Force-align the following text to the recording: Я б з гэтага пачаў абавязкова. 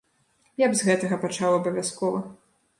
Я 0.63 0.69
б 0.71 0.79
з 0.79 0.87
гэтага 0.87 1.21
пачаў 1.27 1.61
абавязкова. 1.61 2.27